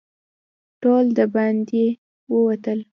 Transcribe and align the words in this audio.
ټول 0.81 1.05
د 1.17 1.19
باندې 1.33 1.83
ووتل. 2.31 2.79